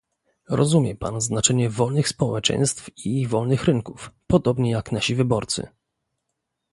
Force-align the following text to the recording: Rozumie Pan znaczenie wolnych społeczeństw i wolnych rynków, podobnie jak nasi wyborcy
Rozumie 0.49 0.95
Pan 0.95 1.21
znaczenie 1.21 1.69
wolnych 1.69 2.07
społeczeństw 2.07 2.89
i 3.05 3.27
wolnych 3.27 3.65
rynków, 3.65 4.11
podobnie 4.27 4.71
jak 4.71 4.91
nasi 4.91 5.15
wyborcy 5.15 5.67